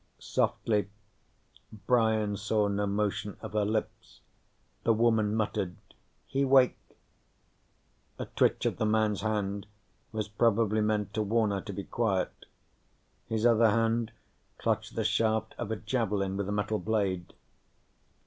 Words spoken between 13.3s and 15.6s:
other hand clutched the shaft